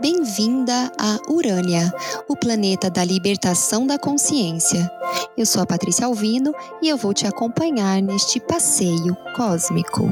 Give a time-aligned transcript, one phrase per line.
[0.00, 1.92] Bem-vinda a Urânia,
[2.26, 4.90] o planeta da libertação da consciência.
[5.36, 10.10] Eu sou a Patrícia Alvino e eu vou te acompanhar neste passeio cósmico.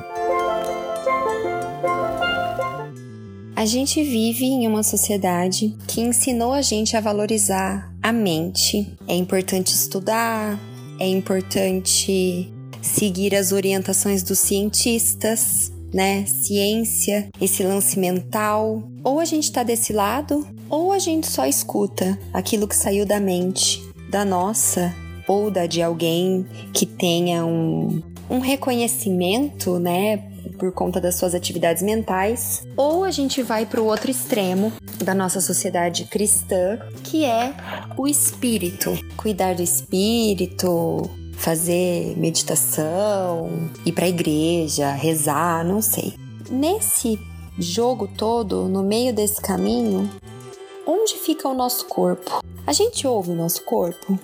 [3.57, 8.95] A gente vive em uma sociedade que ensinou a gente a valorizar a mente.
[9.07, 10.61] É importante estudar,
[11.01, 12.53] é importante
[12.83, 16.25] seguir as orientações dos cientistas, né?
[16.27, 18.83] Ciência, esse lance mental.
[19.03, 23.19] Ou a gente tá desse lado, ou a gente só escuta aquilo que saiu da
[23.19, 24.95] mente, da nossa
[25.29, 30.25] ou da de alguém que tenha um, um reconhecimento, né?
[30.59, 34.73] Por conta das suas atividades mentais, ou a gente vai para o outro extremo
[35.05, 37.55] da nossa sociedade cristã, que é
[37.97, 38.99] o espírito.
[39.17, 46.15] Cuidar do espírito, fazer meditação, ir para a igreja, rezar, não sei.
[46.51, 47.19] Nesse
[47.59, 50.11] jogo todo, no meio desse caminho,
[50.87, 52.43] onde fica o nosso corpo?
[52.67, 54.19] A gente ouve o nosso corpo?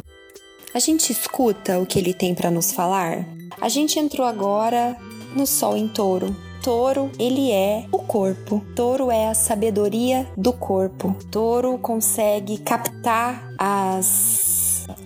[0.75, 3.25] A gente escuta o que ele tem para nos falar?
[3.61, 4.97] A gente entrou agora
[5.37, 6.35] no Sol em Touro.
[6.63, 8.65] Touro, ele é o corpo.
[8.75, 11.15] Touro é a sabedoria do corpo.
[11.31, 14.54] Touro consegue captar as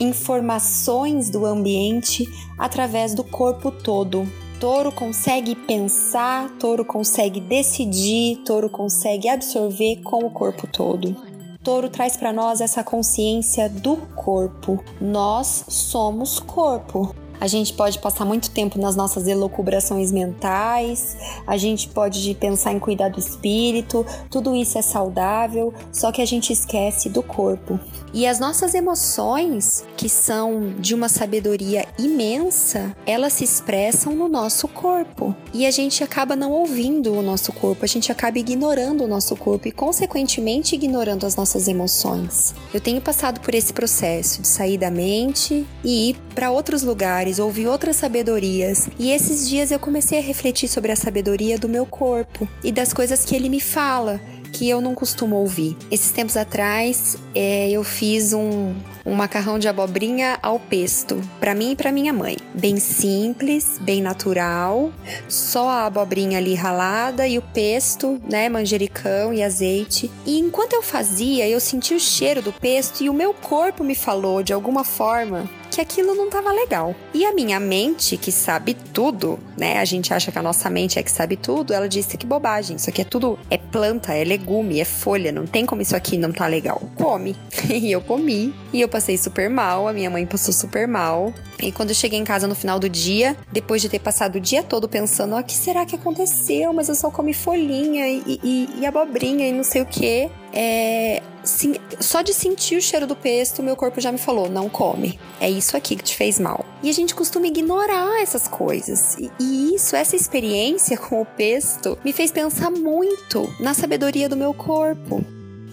[0.00, 2.24] informações do ambiente
[2.58, 4.26] através do corpo todo.
[4.60, 11.16] Touro consegue pensar, touro consegue decidir, touro consegue absorver com o corpo todo.
[11.62, 14.82] Touro traz para nós essa consciência do corpo.
[15.00, 17.14] Nós somos corpo.
[17.40, 22.78] A gente pode passar muito tempo nas nossas elucubrações mentais, a gente pode pensar em
[22.78, 27.78] cuidar do espírito, tudo isso é saudável, só que a gente esquece do corpo.
[28.12, 34.66] E as nossas emoções, que são de uma sabedoria imensa, elas se expressam no nosso
[34.66, 35.34] corpo.
[35.52, 39.36] E a gente acaba não ouvindo o nosso corpo, a gente acaba ignorando o nosso
[39.36, 42.54] corpo e, consequentemente, ignorando as nossas emoções.
[42.72, 47.27] Eu tenho passado por esse processo de sair da mente e ir para outros lugares,
[47.38, 48.88] ouvir outras sabedorias.
[48.98, 52.92] E esses dias eu comecei a refletir sobre a sabedoria do meu corpo e das
[52.92, 54.20] coisas que ele me fala
[54.58, 55.76] que eu não costumo ouvir.
[55.88, 58.74] Esses tempos atrás, é, eu fiz um,
[59.06, 62.36] um macarrão de abobrinha ao pesto, para mim e para minha mãe.
[62.54, 64.90] Bem simples, bem natural,
[65.28, 70.10] só a abobrinha ali ralada e o pesto, né, manjericão e azeite.
[70.26, 73.94] E enquanto eu fazia, eu senti o cheiro do pesto e o meu corpo me
[73.94, 76.92] falou de alguma forma que aquilo não estava legal.
[77.14, 79.78] E a minha mente, que sabe tudo, né?
[79.78, 82.76] A gente acha que a nossa mente é que sabe tudo, ela disse que bobagem,
[82.76, 86.16] isso aqui é tudo é planta, é legume, é folha, não tem como isso aqui
[86.16, 86.80] não tá legal.
[86.96, 87.36] Come.
[87.68, 91.32] e eu comi, e eu passei super mal, a minha mãe passou super mal.
[91.60, 94.40] E quando eu cheguei em casa no final do dia, depois de ter passado o
[94.40, 96.72] dia todo pensando, o que será que aconteceu?
[96.72, 100.30] Mas eu só comi folhinha e, e, e abobrinha e não sei o que.
[100.52, 104.68] É, sim, só de sentir o cheiro do pesto, meu corpo já me falou: não
[104.68, 105.18] come.
[105.40, 106.64] É isso aqui que te fez mal.
[106.82, 109.16] E a gente costuma ignorar essas coisas.
[109.18, 114.36] E, e isso, essa experiência com o pesto, me fez pensar muito na sabedoria do
[114.36, 115.24] meu corpo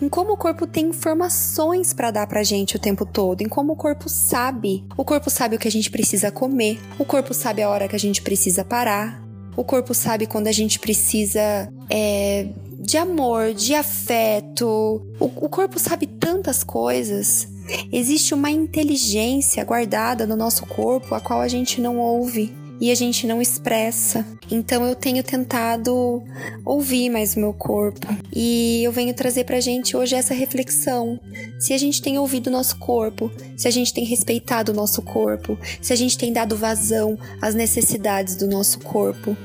[0.01, 3.73] em como o corpo tem informações para dar pra gente o tempo todo, em como
[3.73, 4.83] o corpo sabe.
[4.97, 7.95] O corpo sabe o que a gente precisa comer, o corpo sabe a hora que
[7.95, 9.23] a gente precisa parar,
[9.55, 12.49] o corpo sabe quando a gente precisa é,
[12.85, 15.01] de amor, de afeto.
[15.19, 17.47] O, o corpo sabe tantas coisas.
[17.91, 22.95] Existe uma inteligência guardada no nosso corpo a qual a gente não ouve e a
[22.95, 24.25] gente não expressa.
[24.51, 26.21] Então eu tenho tentado
[26.63, 31.19] ouvir mais o meu corpo e eu venho trazer pra gente hoje essa reflexão.
[31.57, 35.01] Se a gente tem ouvido o nosso corpo, se a gente tem respeitado o nosso
[35.01, 39.35] corpo, se a gente tem dado vazão às necessidades do nosso corpo,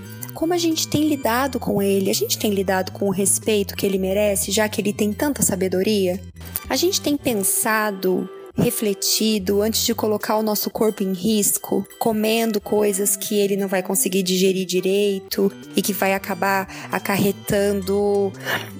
[0.40, 2.08] como a gente tem lidado com ele?
[2.08, 5.42] A gente tem lidado com o respeito que ele merece, já que ele tem tanta
[5.42, 6.18] sabedoria?
[6.66, 13.16] A gente tem pensado refletido antes de colocar o nosso corpo em risco, comendo coisas
[13.16, 18.32] que ele não vai conseguir digerir direito e que vai acabar acarretando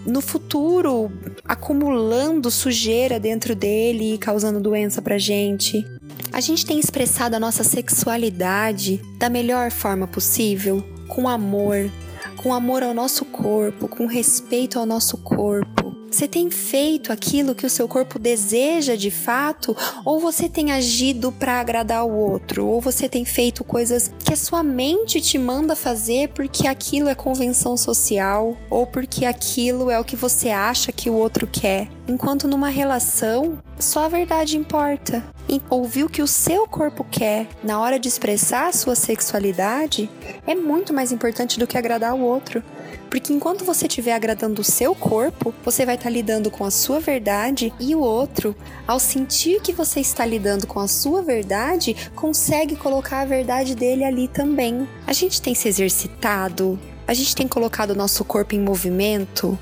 [0.06, 1.12] no futuro,
[1.44, 5.84] acumulando sujeira dentro dele e causando doença pra gente.
[6.32, 11.90] A gente tem expressado a nossa sexualidade da melhor forma possível, com amor,
[12.36, 15.79] com amor ao nosso corpo, com respeito ao nosso corpo.
[16.10, 21.30] Você tem feito aquilo que o seu corpo deseja de fato, ou você tem agido
[21.30, 25.76] para agradar o outro, ou você tem feito coisas que a sua mente te manda
[25.76, 31.08] fazer porque aquilo é convenção social, ou porque aquilo é o que você acha que
[31.08, 31.88] o outro quer.
[32.08, 35.22] Enquanto numa relação, só a verdade importa.
[35.48, 40.10] E ouvir o que o seu corpo quer na hora de expressar a sua sexualidade
[40.44, 42.62] é muito mais importante do que agradar o outro.
[43.08, 47.00] Porque enquanto você estiver agradando o seu corpo, você vai estar lidando com a sua
[47.00, 48.54] verdade e o outro,
[48.86, 54.04] ao sentir que você está lidando com a sua verdade, consegue colocar a verdade dele
[54.04, 54.88] ali também.
[55.06, 59.58] A gente tem se exercitado, a gente tem colocado o nosso corpo em movimento,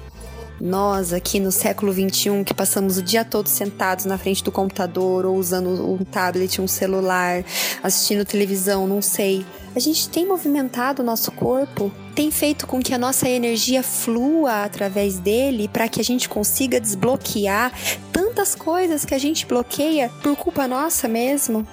[0.61, 5.25] nós aqui no século 21 que passamos o dia todo sentados na frente do computador
[5.25, 7.45] ou usando um tablet, um celular,
[7.83, 9.47] assistindo televisão, não sei.
[9.77, 14.65] A gente tem movimentado o nosso corpo, tem feito com que a nossa energia flua
[14.65, 17.73] através dele para que a gente consiga desbloquear
[18.11, 21.65] tantas coisas que a gente bloqueia por culpa nossa mesmo.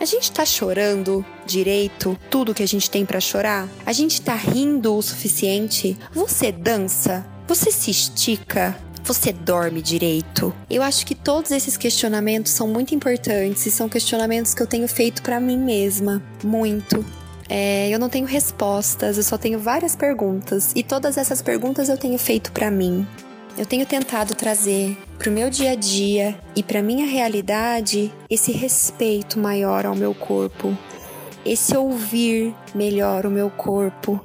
[0.00, 3.68] A gente tá chorando direito tudo que a gente tem para chorar?
[3.84, 5.98] A gente tá rindo o suficiente?
[6.14, 7.26] Você dança?
[7.46, 8.74] Você se estica?
[9.04, 10.50] Você dorme direito?
[10.70, 14.88] Eu acho que todos esses questionamentos são muito importantes e são questionamentos que eu tenho
[14.88, 17.04] feito para mim mesma, muito.
[17.48, 21.96] É, eu não tenho respostas, eu só tenho várias perguntas e todas essas perguntas eu
[21.96, 23.06] tenho feito para mim.
[23.56, 28.52] Eu tenho tentado trazer para o meu dia a dia e para minha realidade esse
[28.52, 30.76] respeito maior ao meu corpo,
[31.44, 34.20] esse ouvir melhor o meu corpo.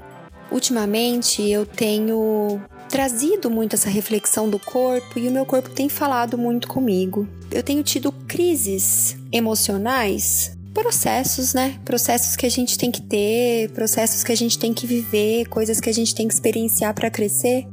[0.52, 6.38] Ultimamente eu tenho trazido muito essa reflexão do corpo e o meu corpo tem falado
[6.38, 7.28] muito comigo.
[7.50, 11.80] Eu tenho tido crises emocionais, processos, né?
[11.86, 15.80] Processos que a gente tem que ter, processos que a gente tem que viver, coisas
[15.80, 17.68] que a gente tem que experienciar para crescer.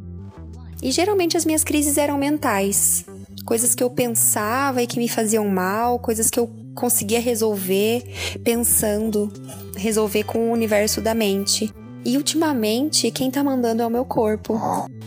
[0.82, 3.04] E geralmente as minhas crises eram mentais,
[3.44, 8.02] coisas que eu pensava e que me faziam mal, coisas que eu conseguia resolver
[8.44, 9.30] pensando,
[9.76, 11.72] resolver com o universo da mente.
[12.04, 14.58] E ultimamente, quem tá mandando é o meu corpo.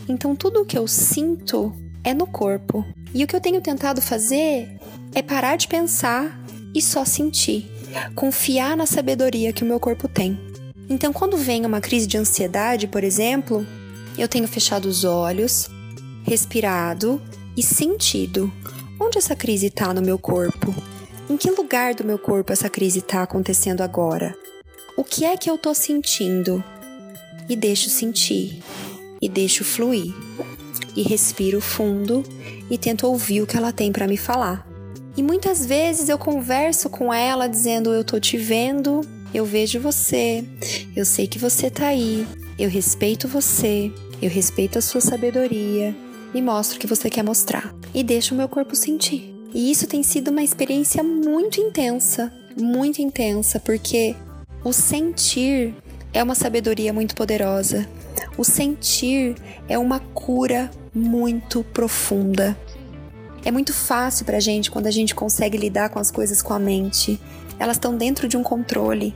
[0.07, 1.73] Então tudo o que eu sinto
[2.03, 2.85] é no corpo.
[3.13, 4.79] E o que eu tenho tentado fazer
[5.15, 6.39] é parar de pensar
[6.73, 7.72] e só sentir.
[8.15, 10.39] Confiar na sabedoria que o meu corpo tem.
[10.89, 13.65] Então, quando vem uma crise de ansiedade, por exemplo,
[14.17, 15.69] eu tenho fechado os olhos,
[16.23, 17.21] respirado
[17.55, 18.51] e sentido.
[18.99, 20.73] Onde essa crise está no meu corpo?
[21.29, 24.35] Em que lugar do meu corpo essa crise está acontecendo agora?
[24.95, 26.63] O que é que eu estou sentindo?
[27.49, 28.61] E deixo sentir
[29.21, 30.13] e deixo fluir.
[30.95, 32.23] E respiro fundo
[32.69, 34.72] e tento ouvir o que ela tem para me falar.
[35.15, 39.01] E muitas vezes eu converso com ela dizendo: Eu tô te vendo,
[39.33, 40.43] eu vejo você,
[40.95, 42.27] eu sei que você tá aí,
[42.57, 45.95] eu respeito você, eu respeito a sua sabedoria
[46.33, 47.73] e mostro o que você quer mostrar.
[47.93, 49.33] E deixo o meu corpo sentir.
[49.53, 54.15] E isso tem sido uma experiência muito intensa, muito intensa, porque
[54.63, 55.75] o sentir
[56.11, 57.87] é uma sabedoria muito poderosa.
[58.35, 59.35] O sentir
[59.67, 62.57] é uma cura muito profunda.
[63.45, 66.59] É muito fácil pra gente quando a gente consegue lidar com as coisas com a
[66.59, 67.19] mente.
[67.59, 69.13] Elas estão dentro de um controle.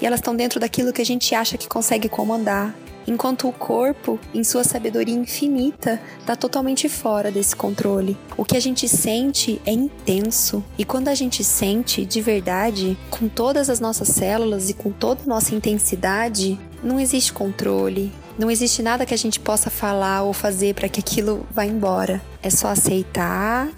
[0.00, 2.74] E elas estão dentro daquilo que a gente acha que consegue comandar.
[3.06, 8.18] Enquanto o corpo, em sua sabedoria infinita, está totalmente fora desse controle.
[8.36, 10.62] O que a gente sente é intenso.
[10.76, 15.22] E quando a gente sente de verdade, com todas as nossas células e com toda
[15.22, 20.32] a nossa intensidade, não existe controle, não existe nada que a gente possa falar ou
[20.32, 22.22] fazer para que aquilo vá embora.
[22.40, 23.68] É só aceitar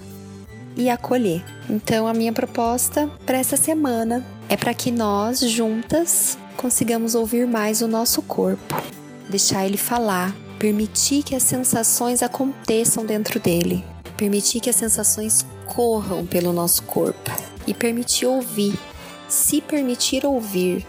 [0.77, 1.43] e acolher.
[1.69, 7.81] Então, a minha proposta para essa semana é para que nós, juntas, consigamos ouvir mais
[7.81, 8.83] o nosso corpo,
[9.31, 13.83] deixar ele falar, permitir que as sensações aconteçam dentro dele,
[14.15, 17.31] permitir que as sensações corram pelo nosso corpo
[17.67, 18.79] e permitir ouvir,
[19.27, 20.87] se permitir ouvir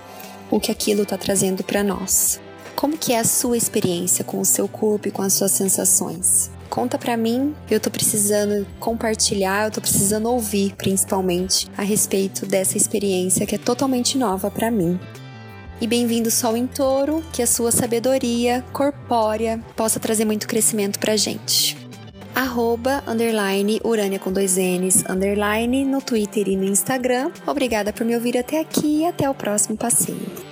[0.50, 2.41] o que aquilo está trazendo para nós.
[2.81, 6.50] Como que é a sua experiência com o seu corpo e com as suas sensações?
[6.67, 12.77] Conta para mim, eu tô precisando compartilhar, eu tô precisando ouvir, principalmente, a respeito dessa
[12.77, 15.00] experiência que é totalmente nova para mim.
[15.79, 21.15] E bem-vindo Sol em Touro, que a sua sabedoria corpórea possa trazer muito crescimento pra
[21.15, 21.77] gente.
[22.33, 27.29] Arroba, underline, Urânia com dois N's, underline, no Twitter e no Instagram.
[27.45, 30.50] Obrigada por me ouvir até aqui e até o próximo passeio.